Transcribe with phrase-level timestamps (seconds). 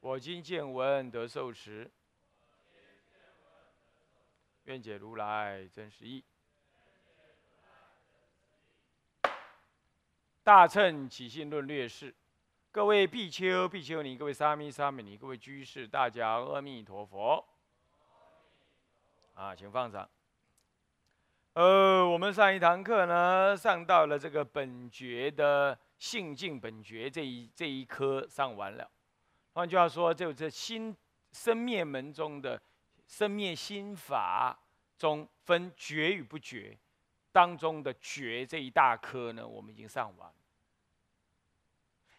[0.00, 1.90] 我今见闻得受持，
[4.64, 6.24] 愿解如来真实义。
[10.44, 12.14] 大乘起信论略释，
[12.70, 17.44] 各位比丘、比丘尼，各位沙弥、沙弥尼，各位居士，大家阿弥陀佛。
[19.34, 20.08] 啊，请放上。
[21.54, 28.88] 呃，我们上一堂课呢，上到了这个本觉的性境本觉这一这一科上完了。
[29.58, 30.96] 换句话说，就这心
[31.32, 32.62] 生灭门中的
[33.08, 34.56] 生灭心法
[34.96, 36.78] 中分觉与不觉
[37.32, 40.32] 当中的觉这一大科呢，我们已经上完。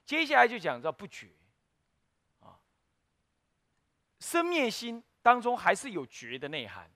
[0.04, 1.30] 接下来就讲到不觉
[2.42, 2.60] 啊，
[4.20, 6.92] 生灭心当中还是有觉的内涵，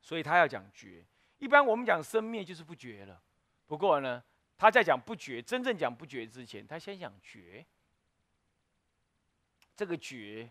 [0.00, 1.04] 所以他要讲觉。
[1.38, 3.20] 一般我们讲生灭就是不觉了，
[3.66, 4.22] 不过呢，
[4.56, 7.66] 他在讲不觉，真正讲不觉之前，他先讲觉。
[9.76, 10.50] 这个觉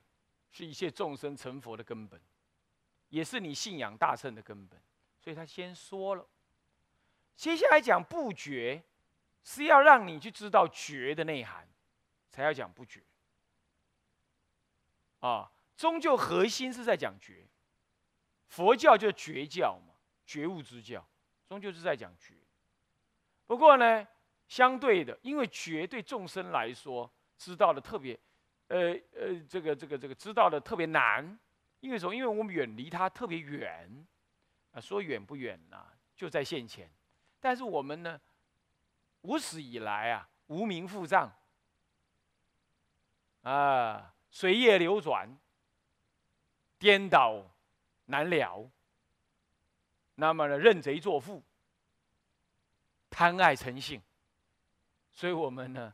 [0.51, 2.21] 是一切众生成佛的根本，
[3.09, 4.79] 也是你信仰大乘的根本，
[5.19, 6.25] 所以他先说了。
[7.35, 8.83] 接下来讲不觉，
[9.43, 11.67] 是要让你去知道觉的内涵，
[12.29, 13.01] 才要讲不觉。
[15.19, 17.47] 啊，终究核心是在讲觉，
[18.47, 19.93] 佛教就觉教嘛。
[20.27, 21.07] 觉悟之教，
[21.47, 22.33] 终究是在讲觉。
[23.45, 24.07] 不过呢，
[24.47, 28.19] 相对的，因为觉对众生来说知道的特别，
[28.67, 31.37] 呃呃，这个这个这个知道的特别难。
[31.81, 32.15] 因为什么？
[32.15, 34.07] 因为我们远离它特别远，
[34.71, 35.85] 啊，说远不远呐，
[36.15, 36.91] 就在现前。
[37.39, 38.19] 但是我们呢，
[39.21, 41.31] 无始以来啊，无名覆障，
[43.43, 45.37] 啊，随业流转，
[46.79, 47.55] 颠倒
[48.05, 48.71] 难了。
[50.15, 51.43] 那么呢，认贼作父，
[53.11, 54.01] 贪爱成性，
[55.11, 55.93] 所以我们呢，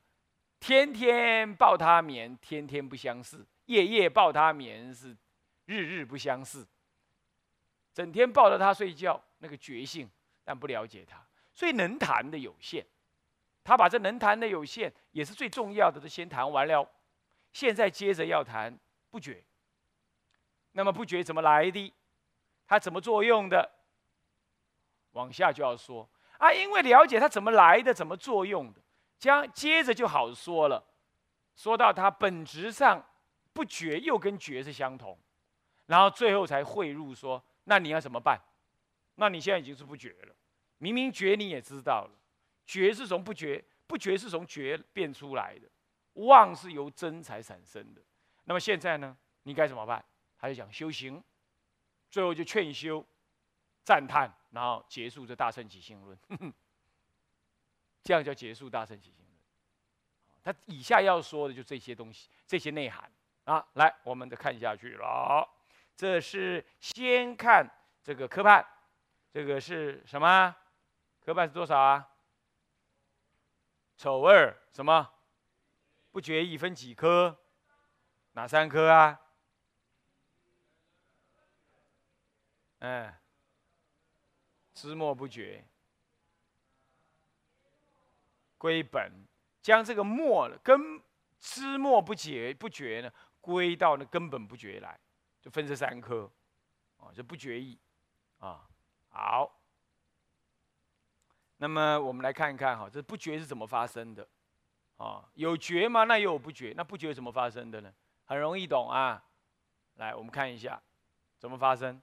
[0.62, 5.18] 天天抱他眠，天天不相似；夜夜抱他眠，是
[5.66, 6.66] 日日不相似。
[7.94, 10.08] 整天抱着他睡觉，那个觉性，
[10.46, 12.86] 但不了解他，所以能谈的有限。
[13.64, 16.88] 他把这能谈的有限，也是最重要的，都先谈完了。
[17.52, 18.78] 现在接着要谈
[19.10, 19.44] 不觉。
[20.74, 21.92] 那么不觉怎么来的？
[22.68, 23.72] 它怎么作用的？
[25.14, 26.08] 往下就要说
[26.38, 28.81] 啊，因为了解它怎么来的，怎么作用的，
[29.22, 30.84] 将接着就好说了。
[31.56, 33.06] 说到它本质上
[33.54, 35.16] 不觉，又跟觉是相同，
[35.86, 38.42] 然后最后才汇入说，那你要怎么办？
[39.16, 40.36] 那你现在已经是不觉了，
[40.80, 42.12] 明明觉你也知道了，
[42.66, 45.70] 觉是从不觉，不觉是从觉变出来的，
[46.14, 48.02] 妄是由真才产生的。
[48.46, 50.04] 那么现在呢，你该怎么办？
[50.40, 51.24] 他就讲修行，
[52.10, 53.06] 最后就劝修。
[53.84, 56.18] 赞叹，然后结束这大圣起心论，
[58.04, 59.38] 这样叫结束大圣起行论。
[60.44, 63.12] 他以下要说的就这些东西，这些内涵
[63.46, 63.66] 啊。
[63.74, 65.48] 来，我们再看下去了。
[65.96, 67.70] 这是先看
[68.04, 68.66] 这个科判，
[69.32, 70.56] 这个是什么？
[71.24, 72.10] 科判是多少啊？
[73.98, 75.14] 丑二什么？
[76.12, 77.38] 不觉一分几科？
[78.32, 79.22] 哪三科啊？
[82.80, 83.14] 嗯。
[84.74, 85.64] 知末不觉，
[88.62, 89.12] 归本，
[89.60, 91.02] 将这个末根
[91.40, 95.00] 知末不觉不觉呢，归到那根本不觉来，
[95.42, 96.32] 就分这三科，
[96.98, 97.80] 啊，就不觉意，
[98.38, 98.70] 啊，
[99.10, 99.60] 好。
[101.58, 104.30] 那么我们来看一看哈，这不觉是怎么发生的？
[104.98, 106.04] 啊，有觉吗？
[106.04, 107.92] 那又有不觉，那不觉怎么发生的呢？
[108.26, 109.24] 很容易懂啊，
[109.96, 110.80] 来，我们看一下
[111.40, 112.00] 怎么发生。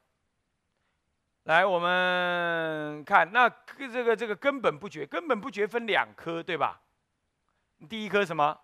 [1.49, 3.49] 来，我们看那
[3.79, 6.83] 这个这个根本不觉，根本不觉分两颗，对吧？
[7.89, 8.61] 第一颗什么？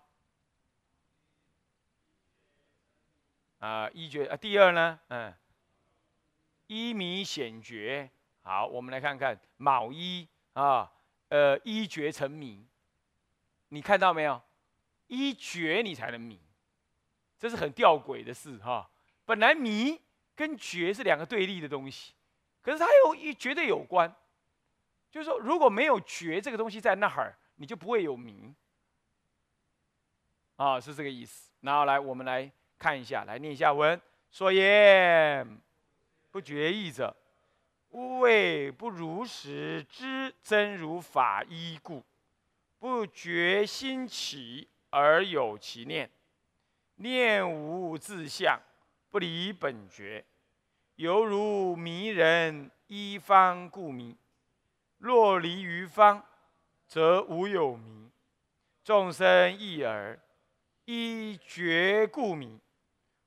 [3.57, 4.37] 啊，一觉啊。
[4.37, 4.99] 第二呢？
[5.07, 5.33] 嗯，
[6.67, 8.07] 一迷显觉。
[8.43, 10.91] 好，我们来看看卯一啊，
[11.29, 12.67] 呃，一觉成迷。
[13.69, 14.39] 你看到没有？
[15.07, 16.39] 一觉你才能迷，
[17.39, 18.91] 这是很吊诡的事哈。
[19.25, 19.99] 本来迷
[20.35, 22.13] 跟觉是两个对立的东西。
[22.65, 24.11] 可是它又一绝对有关，
[25.11, 28.55] 就是说，如果没有觉这个东西在那儿，你就不会有明。
[30.55, 31.51] 啊，是这个意思。
[31.61, 34.01] 然后来，我们来看一下，来念一下文：
[34.31, 35.61] 所言
[36.31, 37.15] 不觉意者，
[37.89, 42.03] 吾谓不如实知真如法依故。
[42.79, 46.09] 不觉心起而有其念，
[46.95, 48.59] 念无自相，
[49.11, 50.25] 不离本觉，
[50.95, 54.15] 犹如迷人依方故迷。
[54.97, 56.25] 若离于方，
[56.87, 58.09] 则无有迷。
[58.83, 60.19] 众生一耳，
[60.85, 62.59] 依觉故迷；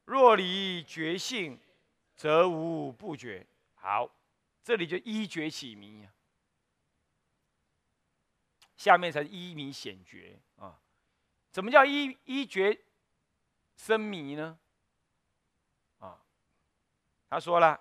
[0.05, 1.59] 若离觉性，
[2.17, 3.47] 则无不觉。
[3.75, 4.09] 好，
[4.63, 6.13] 这里就依觉起迷呀。
[8.77, 10.81] 下面才是一迷显觉啊！
[11.51, 12.79] 怎么叫一一觉
[13.77, 14.57] 生迷呢？
[17.29, 17.79] 他说了，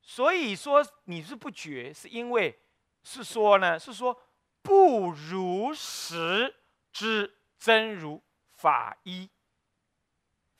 [0.00, 2.58] 所以说你是不觉，是因为
[3.02, 4.18] 是说呢，是说
[4.62, 6.54] 不如实
[6.92, 8.22] 之真如
[8.52, 9.28] 法一，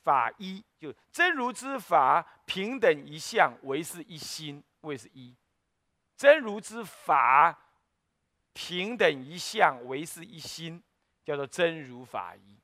[0.03, 5.35] 法一就真如之法平等一相，为是一心，为是一
[6.15, 7.57] 真如之法。
[8.53, 10.83] 平等一相，为是一心，
[11.23, 12.59] 叫做真如法一，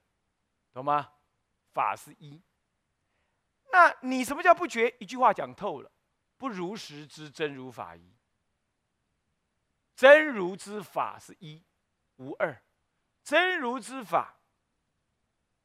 [0.73, 1.13] 懂吗？
[1.71, 2.41] 法是一。
[3.71, 4.95] 那你什么叫不觉？
[4.99, 5.91] 一句话讲透了，
[6.37, 8.11] 不如实之真如法一。
[9.95, 11.63] 真如之法是一，
[12.17, 12.61] 无二。
[13.23, 14.37] 真如之法，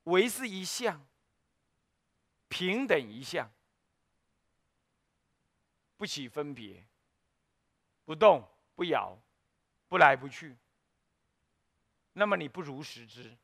[0.05, 1.07] 唯是一相，
[2.49, 3.51] 平等一相，
[5.97, 6.87] 不起分别，
[8.05, 9.19] 不动不摇。
[9.89, 10.57] 不来不去，
[12.15, 13.37] 那么你不如实知。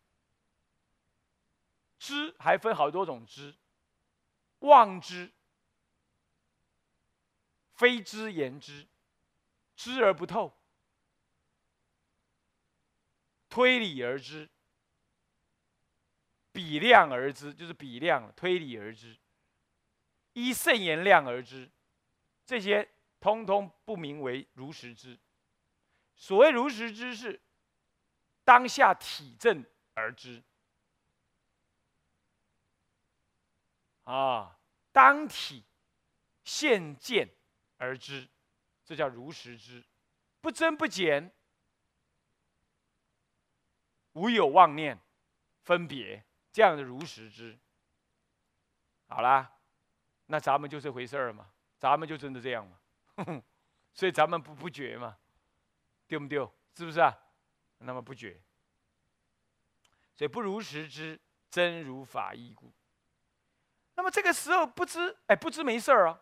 [1.98, 3.54] 知还分好多种知，
[4.60, 5.32] 望之、
[7.74, 8.86] 非知言之、
[9.76, 10.56] 知而不透、
[13.48, 14.48] 推理而知、
[16.52, 19.16] 比量而知，就是比量推理而知，
[20.32, 21.70] 依圣言量而知，
[22.44, 22.88] 这些
[23.20, 25.18] 通通不名为如实知。
[26.16, 27.40] 所谓如实知，是
[28.44, 29.64] 当下体证
[29.94, 30.42] 而知
[34.10, 34.58] 啊，
[34.90, 35.62] 当体
[36.42, 37.28] 现见
[37.76, 38.26] 而知，
[38.82, 39.84] 这叫如实知，
[40.40, 41.30] 不增不减，
[44.12, 44.98] 无有妄念
[45.62, 47.58] 分别，这样的如实知。
[49.08, 49.58] 好啦，
[50.24, 52.80] 那咱们就这回事儿嘛，咱们就真的这样嘛，
[53.92, 55.18] 所以咱们不不觉嘛。
[56.06, 56.50] 丢不丢？
[56.74, 57.14] 是不是啊？
[57.76, 58.40] 那么不觉，
[60.16, 61.20] 所以不如实知
[61.50, 62.72] 真如法依故。
[63.98, 66.20] 那么这个时候不知，哎，不知没事儿啊。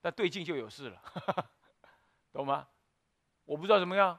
[0.00, 1.02] 那对镜就有事了，
[2.32, 2.66] 懂吗？
[3.44, 4.18] 我不知道怎么样，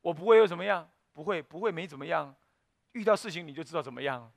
[0.00, 0.90] 我不会又怎么样？
[1.12, 2.34] 不会，不会没怎么样。
[2.90, 4.32] 遇到事情你就知道怎么样，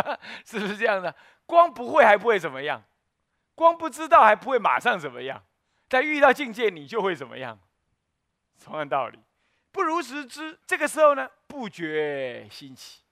[0.46, 1.14] 是不是这样的？
[1.44, 2.82] 光不会还不会怎么样，
[3.54, 5.44] 光不知道还不会马上怎么样。
[5.90, 7.60] 在遇到境界你就会怎么样？
[8.64, 9.18] 同样道理，
[9.72, 10.58] 不如实知。
[10.66, 13.02] 这个时候呢，不觉兴起，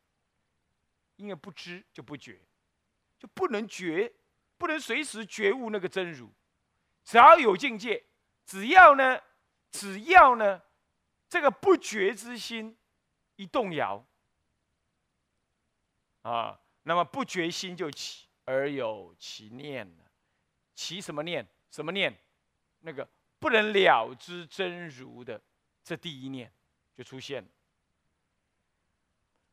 [1.17, 2.41] 因为不知就不觉，
[3.27, 4.13] 不能觉，
[4.59, 6.33] 不能随时觉悟那个真如。
[7.05, 8.05] 只要有境界，
[8.45, 9.21] 只要呢，
[9.71, 10.63] 只要呢，
[11.29, 12.77] 这个不觉之心
[13.37, 14.05] 一动摇，
[16.23, 20.05] 啊，那么不觉心就起，而有其念了。
[20.75, 21.47] 起什么念？
[21.71, 22.17] 什么念？
[22.81, 23.09] 那个。
[23.37, 25.39] 不能了知真如的
[25.83, 26.51] 这第一念
[26.97, 27.49] 就出现了。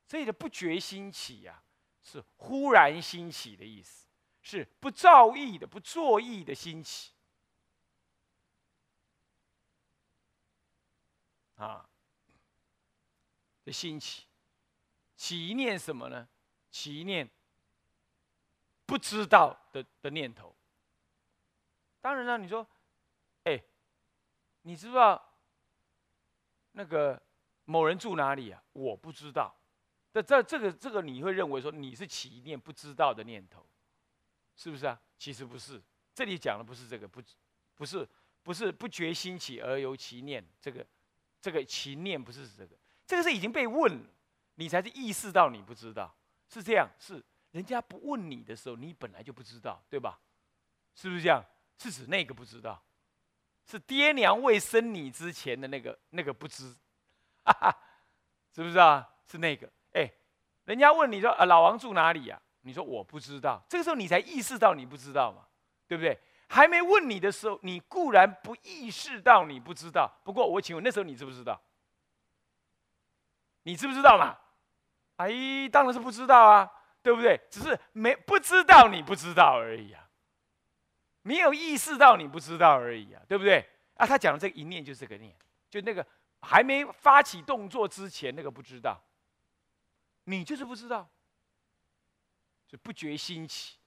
[0.07, 1.61] 这里的不觉兴起呀，
[2.03, 4.07] 是忽然兴起的意思，
[4.41, 7.11] 是不造意的、不作意的兴起。
[11.55, 11.87] 啊，
[13.63, 14.25] 的兴起，
[15.15, 16.27] 起一念什么呢？
[16.71, 17.29] 起一念
[18.85, 20.55] 不知道的的念头。
[21.99, 22.67] 当然了，你说。
[23.43, 23.59] 哎
[24.61, 25.33] 你知不知道
[26.73, 27.19] 那个
[27.65, 28.63] 某人住哪里啊？
[28.71, 29.55] 我不知道。
[30.13, 33.65] 这这这个这个，你会认为说你是起一念不知道的念头，
[34.55, 34.99] 是不是啊？
[35.17, 35.81] 其实不是，
[36.13, 37.21] 这里讲的不是这个，不
[37.75, 38.07] 不是
[38.43, 40.85] 不是不觉心起而由其念，这个
[41.39, 42.75] 这个其念不是这个，
[43.07, 44.03] 这个是已经被问，
[44.55, 46.13] 你才是意识到你不知道，
[46.49, 50.19] 是这样，是人家不问你的时候，你本来就不知道，对吧？
[50.93, 51.43] 是不是这样？
[51.77, 52.83] 是指那个不知道。
[53.65, 56.75] 是爹娘未生你之前的那个那个不知，
[57.45, 57.77] 哈哈，
[58.53, 59.07] 是不是啊？
[59.27, 59.71] 是那个，
[60.71, 62.41] 人家问你说啊，老王住哪里呀？
[62.61, 65.43] 你说我不知道，这个时候你才意识到你不知道嘛，
[65.85, 66.17] 对不对？
[66.47, 70.09] 还没问你的时候，你固然不意识到你不知道。
[70.23, 71.59] 不过我请问那时候你知不知道？
[73.63, 74.37] 你知不知道嘛？
[75.17, 76.71] 哎，当然是不知道啊。
[77.03, 77.41] 对不对？
[77.49, 80.07] 只是没不知道你不知道而已啊，
[81.23, 83.67] 没有意识到你不知道而已啊，对不对？
[83.95, 85.35] 啊，他讲的这个一念就是这个念，
[85.67, 86.05] 就那个
[86.41, 89.01] 还没发起动作之前那个不知道，
[90.39, 91.09] 你就是不知道，
[92.67, 93.77] 就不觉兴起。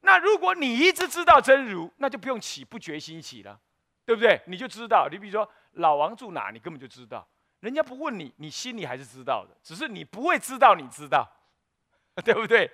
[0.00, 3.60] 那如果你一直知道真如，那就不用起不觉兴起了，
[4.04, 4.42] 对不对？
[4.46, 7.26] 你就知道，你比如说老王住哪，你根本就知道，
[7.60, 11.28] 人家不问你，你心里还是知道的，只是你不会知道你知道，
[12.24, 12.66] 对不对？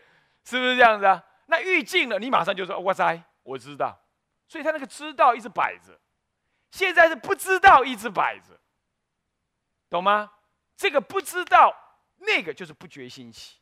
[0.44, 1.22] 是不是这样子啊？
[1.46, 3.98] 那遇境了，你马上就说哇塞，我知道，
[4.46, 6.00] 所以他那个知道一直摆着，
[6.70, 8.58] 现在是不知道一直摆着，
[9.90, 10.32] 懂吗？
[10.76, 11.74] 这个不知道，
[12.18, 13.58] 那个就是不觉兴起。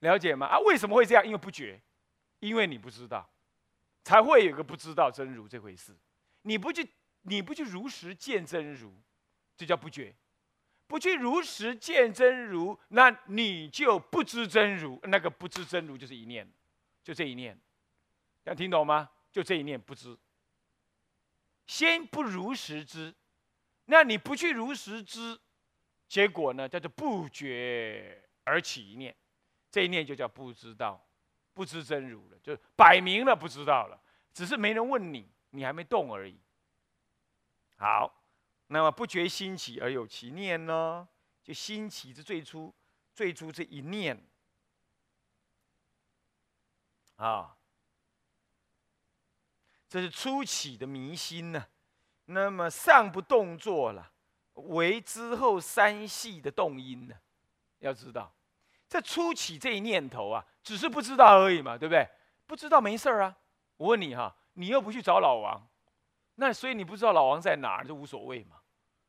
[0.00, 0.46] 了解吗？
[0.46, 1.24] 啊，为什么会这样？
[1.24, 1.80] 因为不觉，
[2.40, 3.28] 因为你不知道，
[4.04, 5.96] 才会有个不知道真如这回事。
[6.42, 6.88] 你不去，
[7.22, 8.94] 你不去如实见真如，
[9.56, 10.14] 这叫不觉；
[10.86, 15.00] 不去如实见真如，那你就不知真如。
[15.02, 16.48] 那个不知真如就是一念，
[17.02, 17.58] 就这一念，
[18.44, 19.10] 想听懂吗？
[19.32, 20.16] 就这一念不知。
[21.66, 23.14] 先不如实知，
[23.86, 25.38] 那你不去如实知，
[26.08, 29.14] 结果呢叫做不觉而起一念。
[29.70, 31.06] 这一念就叫不知道，
[31.52, 34.00] 不知真如了，就摆明了不知道了，
[34.32, 36.40] 只是没人问你，你还没动而已。
[37.76, 38.24] 好，
[38.68, 41.06] 那么不觉兴起而有其念呢？
[41.44, 42.74] 就兴起是最初，
[43.14, 44.26] 最初这一念
[47.16, 47.56] 啊，
[49.88, 51.66] 这是初起的迷心呢。
[52.24, 54.12] 那么上不动作了，
[54.66, 57.14] 为之后三系的动因呢？
[57.78, 58.32] 要知道。
[58.88, 62.08] 这初起这一念头啊，只是不知道而已嘛，对不对？
[62.46, 63.36] 不知道没事儿啊。
[63.76, 65.66] 我问你哈，你又不去找老王，
[66.36, 68.56] 那所以你不知道老王在哪儿就无所谓嘛。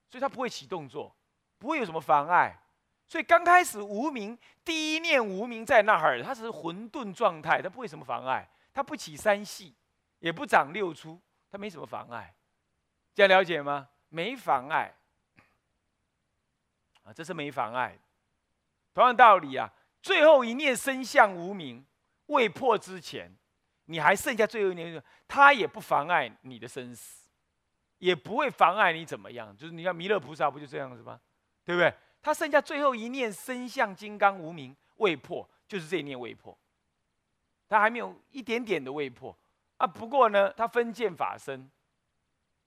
[0.10, 1.16] 所以他不会起动作，
[1.58, 2.60] 不会有什么妨碍。
[3.08, 9.74] 所以刚开始无名，第一念无名在那儿，他只是混沌状态，他不会什么妨碍，他不起三系，
[10.20, 12.36] 也不长六出，他没什么妨碍。
[13.16, 13.88] 这样了解吗？
[14.10, 14.94] 没妨碍
[17.14, 17.98] 这是没妨碍。
[18.94, 21.86] 同样道理啊，最后一念生相无名
[22.28, 23.34] 未破之前，
[23.86, 27.30] 你还剩下最后一念，他也不妨碍你的生死，
[28.00, 29.56] 也不会妨碍你怎么样。
[29.56, 31.20] 就是你看弥勒菩萨不就这样子吗？
[31.64, 31.94] 对不对？
[32.22, 36.58] 他剩下最后一念生相金刚无名未破，就是这一念未破，
[37.70, 39.38] 他还没有一点点的未破
[39.78, 39.88] 啊。
[39.88, 41.70] 不过呢，他分见法身，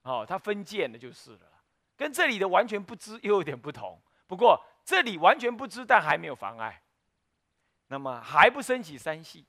[0.01, 1.51] 哦，他分见的就是了，
[1.95, 4.01] 跟这里的完全不知又有点不同。
[4.33, 4.59] 不过。
[4.85, 6.81] 这里完全不知，但还没有妨碍，
[7.87, 9.45] 那么还不升起三系，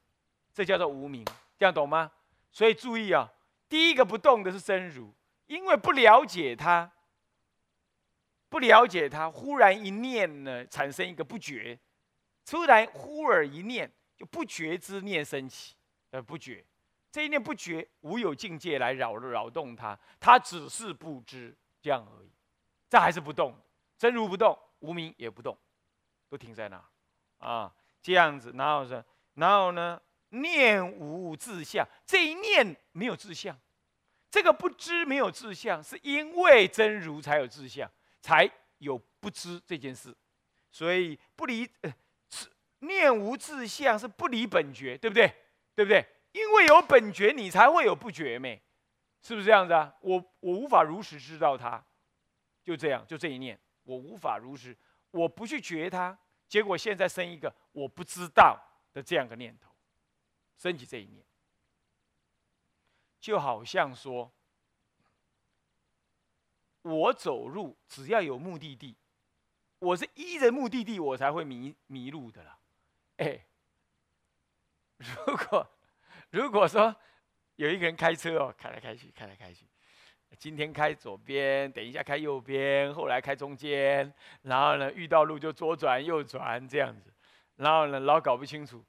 [0.53, 1.25] 这叫做无名，
[1.59, 2.13] 这样懂吗？
[2.53, 3.29] 所以注意啊，
[3.69, 5.13] 第一个不动的是真如，
[5.47, 6.89] 因为不了解它，
[8.49, 11.77] 不了解它，忽然一念呢，产生一个不觉，
[12.47, 15.75] 突然忽而一念，就不觉之念升起，
[16.13, 16.65] 呃，不觉，
[17.11, 22.31] 这一念不觉，无有境界来扰扰动它，它只是不知这样而已，
[22.89, 23.59] 这还是不动，
[23.99, 24.57] 真如不动。
[24.85, 25.57] 无名也不动，
[26.29, 26.85] 都停在那，
[27.39, 29.03] 啊，这样子，然后是，
[29.35, 33.59] 然后呢，念无自相，这一念没有自相，
[34.31, 38.49] 这个不知没有自相，是因为真如才有自相，才
[38.79, 40.15] 有不知这件事，
[40.71, 41.65] 所以不离，
[42.29, 42.51] 是
[42.81, 45.27] 念无自相是不离本觉，对不对？
[45.75, 46.07] 对不对？
[46.33, 48.61] 因为有本觉，你才会有不觉没，
[49.23, 49.95] 是不是这样子啊？
[50.01, 51.83] 我我无法如实知道它，
[52.63, 53.59] 就这样，就这一念。
[53.85, 54.77] 我无法如实，
[55.11, 58.59] 我不去觉它，结果现在生一个我不知道
[58.93, 59.71] 的这样个念头，
[60.57, 61.25] 升起这一念，
[63.21, 64.33] 就好像说，
[66.83, 68.97] 我走路只要有目的地，
[69.79, 72.59] 我是依着目的地我才会迷迷路的了。
[73.17, 73.47] 哎，
[74.97, 75.67] 如果
[76.31, 76.95] 如果说
[77.57, 79.67] 有一个人开车哦，开来开去，开来开去。
[80.39, 84.13] 今天开左边，等一下开右边，后来开中间，
[84.43, 87.13] 然后呢遇到路就左转右转这样子，
[87.57, 88.85] 然后呢老搞不清楚，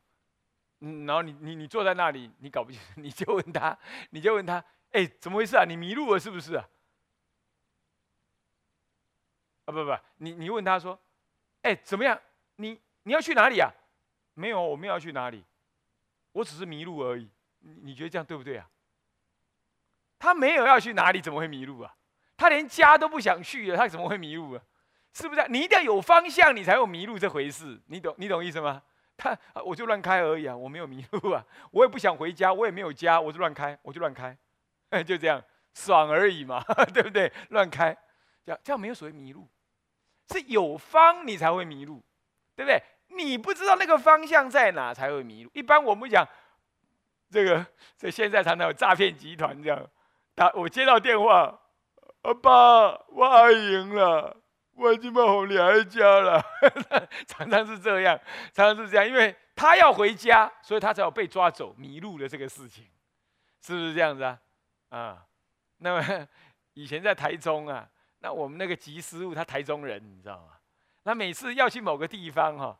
[0.79, 3.77] 嗯，然后你你你坐在那里，你搞不清楚， 你就问他，
[4.09, 5.65] 你就问他，哎，怎么回事啊？
[5.65, 6.69] 你迷路了是不是啊？
[9.65, 10.99] 啊不不，你你问他说，
[11.61, 12.19] 哎怎么样？
[12.57, 13.71] 你你要去哪里啊？
[14.33, 15.43] 没有，我们要去哪里？
[16.33, 17.29] 我只是迷路而已。
[17.59, 18.69] 你你觉得这样对不对啊？
[20.25, 21.93] 他没有要去哪里，怎么会迷路啊？
[22.35, 24.61] 他连家都不想去了，他怎么会迷路啊？
[25.13, 25.45] 是不是？
[25.49, 27.79] 你一定要有方向，你才有迷路这回事。
[27.85, 28.13] 你懂？
[28.17, 28.81] 你懂意思吗？
[29.15, 34.35] 他我就乱开而已啊，我没有迷路啊，我也不想回家，我也没有家，我就乱开，我就乱开，
[35.05, 35.39] 就这样
[35.75, 36.59] 爽而已嘛，
[36.91, 37.31] 对不对？
[37.49, 37.95] 乱开，
[38.43, 39.47] 这样这样没有所谓迷路，
[40.31, 42.03] 是有方你才会迷路，
[42.55, 42.81] 对不对？
[43.15, 45.51] 你不知道那个方向在哪，才会迷路。
[45.53, 46.27] 一般我们讲，
[47.29, 47.65] 这个
[47.97, 49.89] 这现在常常有诈骗集团这样
[50.35, 51.59] 打，我接到电话，
[52.21, 52.51] 阿爸，
[53.09, 54.35] 我阿赢了，
[54.73, 56.43] 我已经把红离开家了，
[57.25, 58.19] 常常是这样，
[58.53, 62.85] 常常是这样，因为他要回家，所以他才有被抓走迷路的这个事情，
[63.61, 64.39] 是不是这样子啊？
[64.89, 65.25] 啊，
[65.77, 66.27] 那么
[66.73, 67.89] 以前在台中啊。
[68.19, 70.53] 那我们那个吉师傅，他台中人，你知道吗？
[71.03, 72.79] 那每次要去某个地方哈，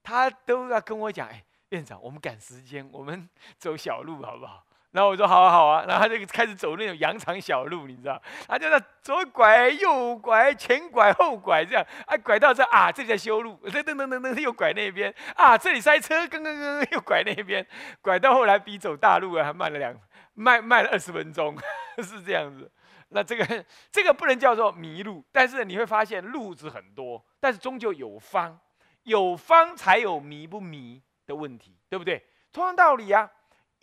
[0.00, 4.64] 他都要跟我讲：“哎，院长，我们赶时间，我们走小路好不好？”
[4.96, 8.20] 然后我说：“好啊，好啊。”然后他就开始走那种羊肠小路，你知道？
[8.48, 17.66] 他就在左拐右拐，前拐后拐这样，啊，拐到这啊，这里在修路，噔噔噔噔噔，又拐那边啊，这里塞车，噔噔噔，又拐那边，
[18.00, 19.94] 拐到后来比走大路啊还慢了两，
[20.32, 21.54] 慢慢了二十分钟，
[22.02, 22.72] 是这样子。
[23.10, 28.58] 那这个这个不能叫做迷路，但是你会发现路子很多，但是终究有方，
[29.02, 32.24] 有方才有迷不迷的问题，对不对？
[32.50, 33.30] 同样道理啊，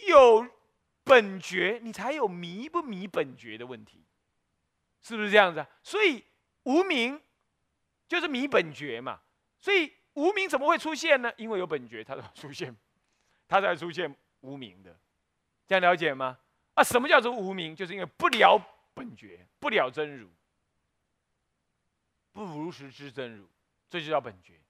[0.07, 0.43] 有
[1.03, 4.03] 本觉你才有迷不迷本觉的问题，
[5.01, 5.69] 是不是这样子啊？
[5.81, 6.23] 所以
[6.63, 7.21] 无名
[8.07, 9.21] 就是迷本觉嘛，
[9.59, 11.31] 所以无名怎么会出现呢？
[11.37, 12.75] 因为有本觉，它才出现，
[13.47, 14.97] 它才出现无名的，
[15.67, 16.39] 这样了解吗？
[16.75, 17.75] 啊，什么叫做无名？
[17.75, 18.61] 就是因为不了。
[18.95, 20.29] 本觉不了真如，
[22.31, 23.49] 不如实知真如，
[23.89, 24.61] 这就叫本觉。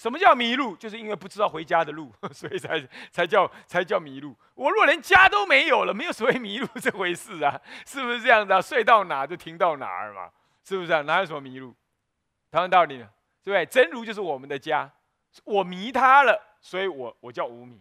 [0.00, 0.74] 什么叫迷路？
[0.76, 2.80] 就是因为不知道回家的路， 所以才
[3.12, 4.34] 才叫才叫迷路。
[4.54, 8.62] 我若连家都没有了，没有所谓迷路 这回事啊，是不是这样的？
[8.62, 10.30] 睡到哪就停到哪儿嘛，
[10.64, 11.02] 是不是啊？
[11.02, 11.74] 哪有什么迷路？
[12.50, 13.10] 同样道理呢，
[13.44, 13.66] 对不对？
[13.66, 14.90] 真如就是我们的家，
[15.44, 17.78] 我迷他了，所以我我叫无名。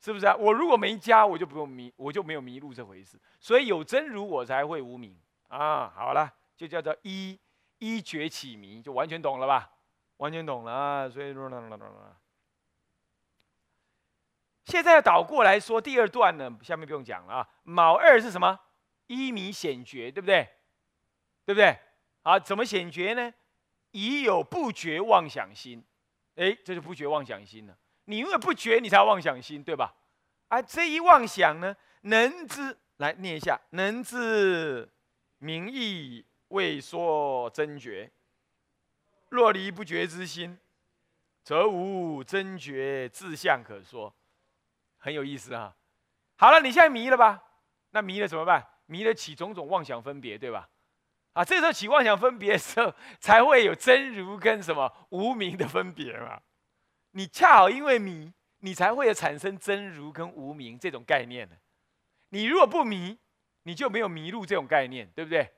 [0.00, 0.34] 是不是啊？
[0.34, 3.20] 我如果没家，我就不用迷，我就没有迷路这回事。
[3.38, 5.14] 所以有真如，我才会无名
[5.48, 5.92] 啊。
[5.94, 7.38] 好了，就叫做一
[7.80, 9.70] 一觉起迷，就完全懂了吧？
[10.18, 11.08] 完全懂了啊。
[11.08, 11.50] 所以说，
[14.66, 17.48] 现在倒过来说第二段呢，下面不用讲了啊。
[17.64, 18.60] 卯二是什么？
[19.06, 20.46] 一米显觉，对不对？
[21.46, 21.78] 对不对？
[22.22, 23.32] 啊，怎么显觉呢？
[23.92, 25.82] 已有不觉妄想心，
[26.34, 27.74] 哎，这就不觉妄想心了。
[28.04, 29.94] 你因为不觉，你才妄想心，对吧？
[30.48, 34.86] 而这一妄想呢，能知来念一下，能知
[35.38, 38.10] 名义未说真觉。
[39.28, 40.58] 若离不觉之心，
[41.42, 44.14] 则无真觉志相可说。
[44.96, 45.76] 很有意思啊。
[46.36, 47.42] 好了，你现在迷了吧？
[47.90, 48.66] 那迷了怎么办？
[48.86, 50.68] 迷了起种种妄想分别，对吧？
[51.34, 56.40] 啊，这时候起妄想分别的时候，才会有真如跟什么无名的分别嘛。
[57.12, 61.56] 你恰好因为迷，你才会有产生真如跟无名这种概念的。
[62.30, 63.18] 你如果不迷，
[63.64, 65.52] 你就没有迷路这种概念，对不对？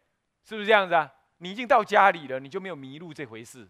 [0.45, 1.13] 是不是这样子啊？
[1.43, 3.69] 你已经到家里了，你就没有迷路这回事。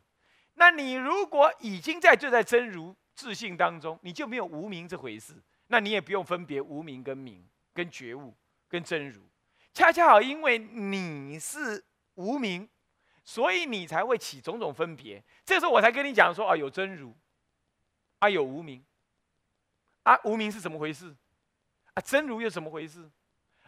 [0.54, 5.34] 那你如果已经在就在真如自信当中，你就没有无名这回事。
[5.68, 8.34] 那你也不用分别无名跟名、跟觉悟、
[8.68, 9.22] 跟真如。
[9.72, 11.84] 恰恰好因为你是
[12.16, 12.68] 无名，
[13.22, 15.22] 所以你才会起种种分别。
[15.44, 17.16] 这时候我才跟你讲说啊，有真如。
[18.18, 18.84] 啊，有无名，
[20.02, 21.16] 啊，无名是怎么回事？
[21.94, 23.08] 啊，真如又怎么回事？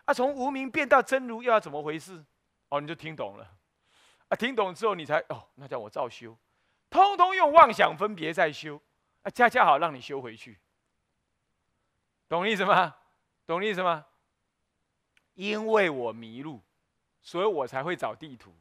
[0.04, 2.22] 啊，从无名变到真如又要怎么回事？
[2.68, 3.48] 哦，你就听懂了。
[4.36, 6.36] 听懂之后你才哦，那叫我照修，
[6.90, 8.80] 通通用妄想分别在修，
[9.22, 10.58] 啊，恰恰好让你修回去。
[12.28, 12.96] 懂意思吗？
[13.46, 14.06] 懂意思吗？
[15.34, 16.62] 因为我迷路，
[17.20, 18.54] 所以我才会找地图。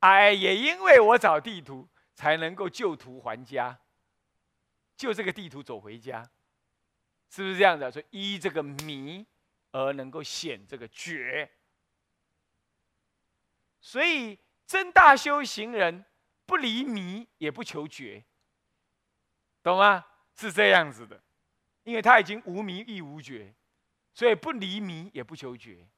[0.00, 3.78] 哎，也因为我找地图，才能够救图还家。
[4.96, 6.22] 就这个地图走回家，
[7.28, 7.90] 是不是这样的？
[7.90, 9.26] 所以依这个迷
[9.70, 11.50] 而能够显这个觉。
[13.80, 16.04] 所以真大修行人
[16.46, 18.24] 不离迷也不求觉，
[19.62, 20.06] 懂吗？
[20.34, 21.22] 是这样子的，
[21.82, 23.54] 因为他已经无迷亦无觉，
[24.14, 25.88] 所以不离迷也不求觉。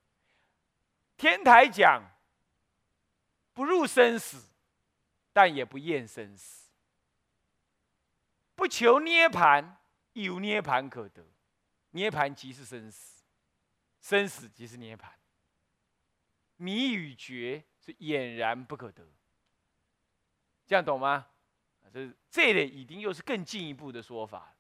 [1.16, 2.02] 天台讲
[3.52, 4.50] 不入生死，
[5.32, 6.70] 但也不厌生死。
[8.56, 9.80] 不求涅盘
[10.12, 11.24] 亦，有涅盘可得。
[11.90, 13.22] 涅盘即是生死，
[14.00, 15.16] 生死即是涅盘。
[16.56, 19.04] 迷与觉是俨然不可得。
[20.66, 21.26] 这样懂吗？
[21.92, 24.56] 这这类已经又是更进一步的说法，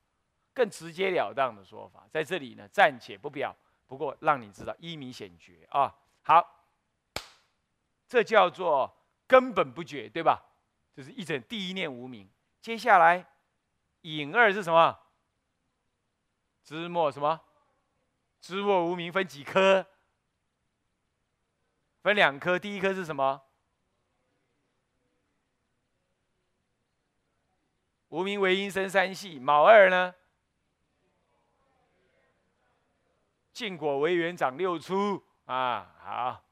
[0.52, 2.06] 更直截了当的说法。
[2.10, 3.56] 在这里呢，暂且不表。
[3.86, 5.94] 不过让你知道一明显觉啊。
[6.22, 6.66] 好，
[8.06, 8.94] 这叫做
[9.26, 10.42] 根本不觉，对吧？
[10.94, 12.30] 就是一整第一念无名。
[12.60, 13.26] 接下来。
[14.02, 15.00] 隐二是什么？
[16.62, 17.40] 知末什么？
[18.38, 19.86] 知末无名分几颗？
[22.04, 22.58] 分两颗。
[22.58, 23.42] 第一颗是什么？
[28.08, 30.14] 无名为阴生三系，卯二呢？
[33.54, 36.44] 禁果为缘长六出啊，好。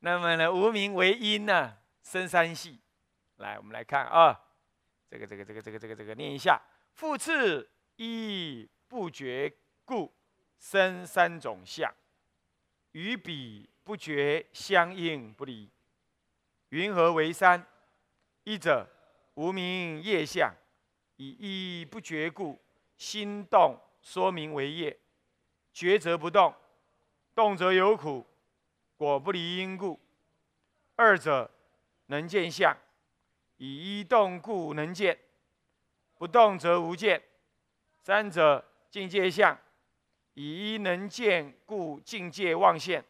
[0.00, 2.80] 那么呢，无名为阴呢，生三系。
[3.36, 4.36] 来，我们来看啊，
[5.08, 6.60] 这个这个这个这个这个这个念一下：
[6.94, 10.12] 复次一不觉故
[10.58, 11.94] 生三种相，
[12.92, 15.68] 与彼不觉相应不离。
[16.70, 17.66] 云何为三？
[18.44, 18.88] 一者
[19.34, 20.52] 无名业相，
[21.16, 22.58] 以一不觉故
[22.96, 24.96] 心动，说明为业。
[25.72, 26.54] 觉则不动，
[27.34, 28.26] 动则有苦，
[28.96, 29.98] 果不离因故。
[30.96, 31.50] 二者
[32.06, 32.76] 能见相，
[33.56, 35.16] 以一动故能见，
[36.18, 37.22] 不动则无见。
[38.02, 39.56] 三者境界相，
[40.34, 43.04] 以一能见故境界妄现，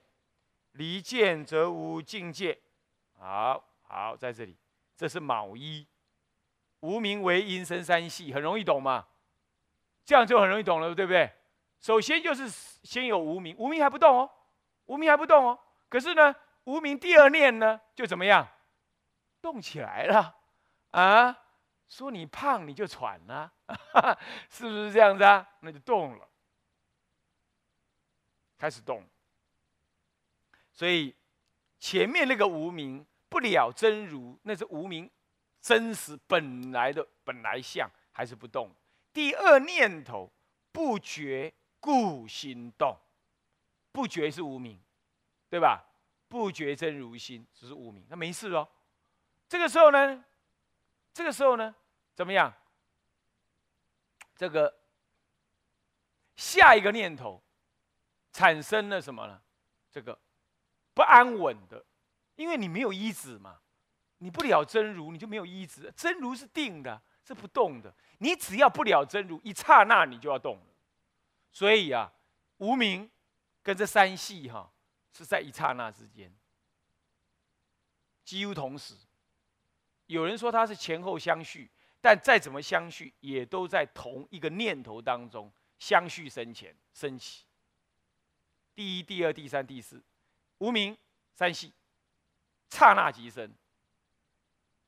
[0.72, 2.58] 离见则无境界。
[3.18, 4.56] 好好在这里，
[4.96, 5.86] 这是卯一，
[6.80, 9.06] 无名为阴生三系，很容易懂嘛？
[10.04, 11.30] 这样就很容易懂了，对不对？
[11.80, 14.30] 首先就是先有无名，无名还不动哦，
[14.86, 15.58] 无名还不动哦。
[15.88, 18.46] 可是呢，无名第二念呢，就怎么样？
[19.42, 20.36] 动起来了
[20.90, 21.36] 啊！
[21.88, 23.52] 说你胖你就喘了，
[24.48, 25.46] 是不是这样子啊？
[25.60, 26.28] 那就动了，
[28.60, 29.02] 开始动。
[30.70, 31.16] 所以
[31.80, 35.10] 前面那个无名不了真如，那是无名
[35.60, 38.70] 真实本来的本来相，还是不动。
[39.12, 40.30] 第二念头
[40.70, 41.52] 不觉。
[41.82, 42.94] 故心动，
[43.90, 44.78] 不觉是无名，
[45.48, 45.82] 对吧？
[46.28, 48.68] 不觉真如心只是无名，那没事哦。
[49.48, 50.22] 这个时候呢，
[51.14, 51.74] 这个时候呢，
[52.14, 52.52] 怎么样？
[54.36, 54.78] 这个
[56.36, 57.42] 下一个念头
[58.32, 59.40] 产生了什么呢？
[59.90, 60.18] 这个
[60.94, 61.84] 不安稳的，
[62.36, 63.60] 因为你没有依止嘛，
[64.18, 65.92] 你不了真如，你就没有依止。
[65.96, 67.94] 真如是定的，是不动的。
[68.18, 70.66] 你只要不了真如，一刹那你就要动了。
[71.50, 72.12] 所以啊，
[72.58, 73.10] 无名
[73.62, 74.72] 跟这三系哈
[75.12, 76.32] 是在一刹那之间，
[78.24, 78.94] 几乎同时。
[80.06, 87.44] 有人说它是前后相续，但再怎么相续，也都在同一个念头当中相续生前升起。
[88.80, 90.02] 第一、第二、第三、第四，
[90.56, 90.96] 无名
[91.34, 91.70] 三系，
[92.70, 93.54] 刹那即生。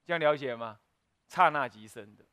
[0.03, 0.81] 这样了解吗？
[1.29, 2.25] 刹那即生的。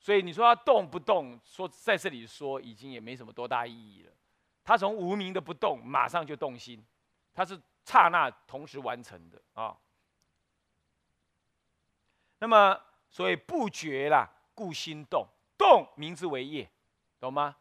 [0.00, 4.12] 所以你说他动不动，说在这里说已经也没什么多大意义了。
[4.64, 6.84] 他从无名的不动，马上就动心，
[7.32, 9.78] 他是刹那同时完成的啊。
[12.40, 12.76] 那么
[13.08, 15.24] 所以不觉啦，故心动，
[15.56, 16.68] 动名字为业，
[17.20, 17.54] 懂吗？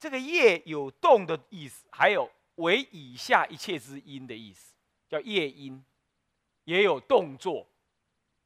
[0.00, 4.74] 这个业有动的意思，还有为以下一切之因的意思，
[5.06, 5.84] 叫业因，
[6.64, 7.68] 也有动作，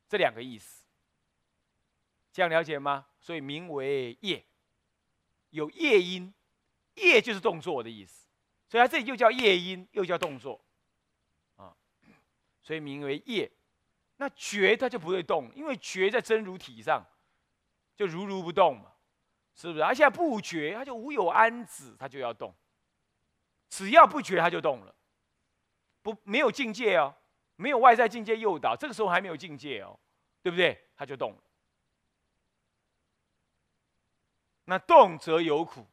[0.09, 0.85] 这两个意思。
[2.33, 3.07] 这样了解吗？
[3.21, 4.45] 所以名为业，
[5.51, 6.35] 有业因，
[6.95, 8.27] 业就是动作的意思，
[8.69, 10.61] 所以它这里又叫业因，又叫动作，
[11.55, 11.73] 啊，
[12.65, 13.49] 所以名为业。
[14.17, 17.07] 那觉它就不会动，因为觉在真如体上，
[17.97, 18.93] 就如如不动嘛，
[19.55, 19.81] 是不是？
[19.81, 22.55] 他现在不觉，他就无有安止，他就要动。
[23.69, 24.95] 只要不觉，他就动了，
[26.03, 27.15] 不没有境界哦，
[27.57, 29.99] 没有外在境界诱导，这个时候还没有境界哦，
[30.43, 30.81] 对不对？
[30.97, 31.39] 他就动了。
[34.67, 35.87] 那动则有苦，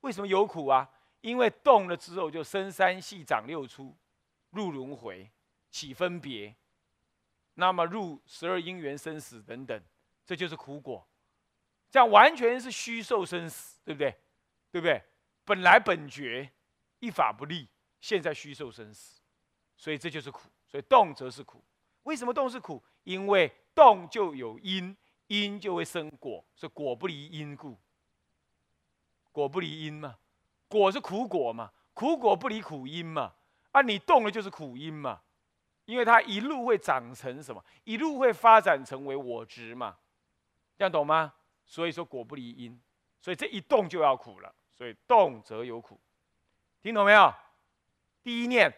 [0.00, 0.90] 为什么有苦啊？
[1.22, 3.96] 因为动了之后就生三系长六出，
[4.50, 5.30] 入轮回，
[5.70, 6.54] 起分别，
[7.54, 9.82] 那么入十二因缘生死等等，
[10.26, 11.06] 这就是苦果。
[11.94, 14.10] 这样完全是虚受生死，对不对？
[14.72, 15.00] 对不对？
[15.44, 16.50] 本来本觉
[16.98, 17.68] 一法不立，
[18.00, 19.20] 现在虚受生死，
[19.76, 20.50] 所以这就是苦。
[20.66, 21.62] 所以动则是苦。
[22.02, 22.82] 为什么动是苦？
[23.04, 24.96] 因为动就有因。
[25.28, 27.78] 因就会生果，所以果不离因故。
[29.30, 30.18] 果不离因嘛，
[30.66, 33.34] 果是苦果嘛，苦果不离苦因嘛。
[33.70, 35.22] 啊，你动了就是苦因嘛，
[35.84, 37.64] 因为它一路会长成什么？
[37.84, 39.96] 一路会发展成为我执嘛，
[40.76, 41.34] 这样懂吗？
[41.66, 42.80] 所以说果不离因，
[43.20, 46.00] 所以这一动就要苦了，所以动则有苦，
[46.80, 47.34] 听懂没有？
[48.22, 48.72] 第一念，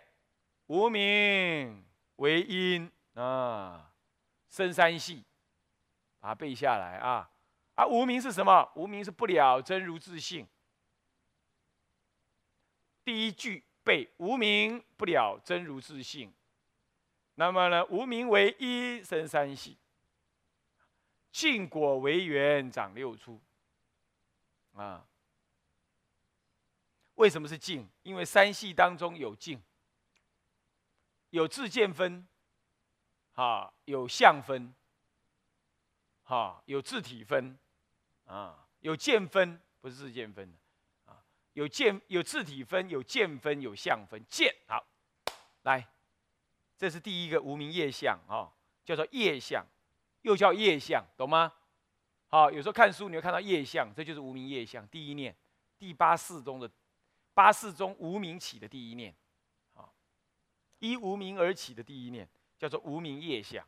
[0.67, 1.85] 无名
[2.17, 3.93] 为因啊，
[4.49, 5.25] 生三系。
[6.19, 7.31] 把它背下来啊！
[7.77, 8.69] 啊，无名是什么？
[8.75, 10.45] 无名是不了真如自性。
[13.05, 16.35] 第一句背无名不了真如自性。
[17.37, 19.79] 那么呢，无名为一生三系，
[21.31, 23.41] 净果为缘长六出。
[24.73, 25.07] 啊，
[27.15, 27.89] 为什么是净？
[28.03, 29.63] 因为三系当中有净，
[31.31, 32.27] 有自见分，
[33.35, 34.75] 啊，有相分。
[36.29, 37.57] 哈，有自体分，
[38.25, 40.53] 啊，有见分，不是自见分
[41.05, 44.21] 啊，有见有自体分，有见分，有相分。
[44.29, 44.85] 见好，
[45.63, 45.89] 来，
[46.77, 48.53] 这是第一个无名业相啊，
[48.85, 49.65] 叫做业相，
[50.27, 51.53] 又叫业相，懂吗？
[52.27, 54.85] 好，有时候看书你会看到业相，这就是无名业相。
[54.89, 55.33] 第一念，
[55.79, 56.69] 第八世中的
[57.33, 59.15] 八世中无名起的第一念，
[59.75, 59.89] 啊，
[60.81, 63.65] 依无名而起的第一念，叫做无名业相。